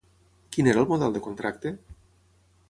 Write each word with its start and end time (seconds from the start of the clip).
Quin 0.55 0.69
era 0.71 0.81
el 0.83 0.89
model 0.93 1.13
de 1.17 1.21
contracte? 1.27 1.75